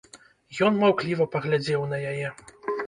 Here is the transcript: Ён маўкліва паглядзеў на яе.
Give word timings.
Ён 0.69 0.79
маўкліва 0.85 1.29
паглядзеў 1.37 1.87
на 1.95 2.05
яе. 2.15 2.27